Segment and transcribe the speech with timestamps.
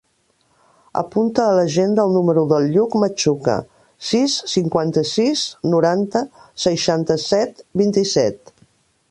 [1.01, 3.59] Apunta a l'agenda el número del Lluc Machuca:
[4.13, 6.25] sis, cinquanta-sis, noranta,
[6.67, 8.55] seixanta-set, vint-i-set.